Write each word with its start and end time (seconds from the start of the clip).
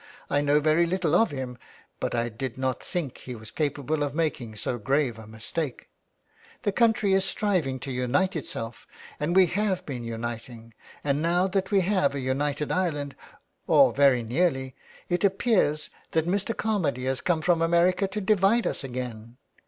I 0.31 0.41
know 0.41 0.59
very 0.59 0.87
little 0.87 1.13
of 1.13 1.29
him, 1.29 1.59
but 1.99 2.15
I 2.15 2.27
did 2.27 2.57
not 2.57 2.83
think 2.83 3.19
he 3.19 3.35
was 3.35 3.51
capable 3.51 4.01
of 4.01 4.15
making 4.15 4.55
so 4.55 4.79
grave 4.79 5.19
a 5.19 5.27
mistake. 5.27 5.89
The 6.63 6.71
country 6.71 7.13
is 7.13 7.23
striving 7.23 7.79
to 7.81 7.91
unite 7.91 8.35
itself, 8.35 8.87
and 9.19 9.35
we 9.35 9.45
have 9.45 9.85
been 9.85 10.03
uniting, 10.03 10.73
and 11.03 11.21
now 11.21 11.47
that 11.49 11.69
we 11.69 11.81
have 11.81 12.15
a 12.15 12.19
united 12.19 12.71
Ireland, 12.71 13.15
or 13.67 13.93
very 13.93 14.23
nearly, 14.23 14.73
it 15.07 15.23
appears 15.23 15.91
that 16.13 16.25
Mr. 16.27 16.55
Carmady 16.55 17.05
has 17.05 17.21
come 17.21 17.43
from 17.43 17.61
America 17.61 18.07
to 18.07 18.19
divide 18.21 18.65
us 18.65 18.83
again. 18.83 19.37